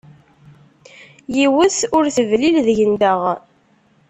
[1.35, 3.21] Yiwet ur teblil deg-nteɣ.